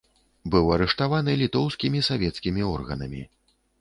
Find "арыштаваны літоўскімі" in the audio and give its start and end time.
0.75-1.99